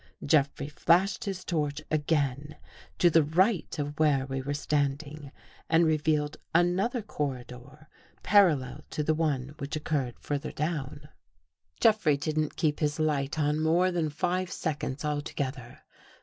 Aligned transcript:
Jeffrey 0.25 0.67
flashed 0.67 1.25
his 1.25 1.45
torch 1.45 1.79
again 1.91 2.55
to 2.97 3.07
the 3.11 3.21
right 3.21 3.77
of 3.77 3.99
where 3.99 4.25
we 4.25 4.41
were 4.41 4.51
standing 4.55 5.31
and 5.69 5.85
revealed 5.85 6.37
another 6.55 7.03
corridor 7.03 7.87
parallel 8.23 8.83
to 8.89 9.03
the 9.03 9.13
one 9.13 9.53
which 9.59 9.75
occurred 9.75 10.15
further 10.19 10.51
down. 10.51 11.01
219 11.01 11.03
THE 11.03 11.05
GHOST 11.05 11.65
GIRL 11.67 11.91
Jeffrey 11.91 12.17
didn't 12.17 12.55
keep 12.55 12.79
his 12.79 12.99
light 12.99 13.37
on 13.37 13.61
more 13.61 13.91
than 13.91 14.09
five 14.09 14.51
seconds 14.51 15.05
altogether. 15.05 15.81